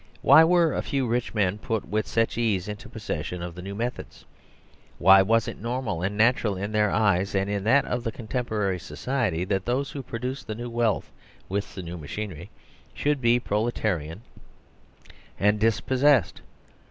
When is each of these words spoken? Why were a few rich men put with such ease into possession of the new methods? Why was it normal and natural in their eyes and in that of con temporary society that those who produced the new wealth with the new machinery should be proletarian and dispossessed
Why 0.23 0.43
were 0.43 0.73
a 0.73 0.81
few 0.81 1.05
rich 1.05 1.35
men 1.35 1.59
put 1.59 1.87
with 1.87 2.07
such 2.07 2.35
ease 2.35 2.67
into 2.67 2.89
possession 2.89 3.43
of 3.43 3.53
the 3.53 3.61
new 3.61 3.75
methods? 3.75 4.25
Why 4.97 5.21
was 5.21 5.47
it 5.47 5.61
normal 5.61 6.01
and 6.01 6.17
natural 6.17 6.57
in 6.57 6.71
their 6.71 6.89
eyes 6.89 7.35
and 7.35 7.47
in 7.47 7.63
that 7.65 7.85
of 7.85 8.11
con 8.11 8.25
temporary 8.27 8.79
society 8.79 9.45
that 9.45 9.65
those 9.65 9.91
who 9.91 10.01
produced 10.01 10.47
the 10.47 10.55
new 10.55 10.71
wealth 10.71 11.11
with 11.47 11.75
the 11.75 11.83
new 11.83 11.99
machinery 11.99 12.49
should 12.95 13.21
be 13.21 13.39
proletarian 13.39 14.23
and 15.39 15.59
dispossessed 15.59 16.41